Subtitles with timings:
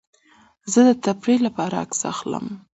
[0.71, 2.45] زه د تفریح لپاره عکس اخلم.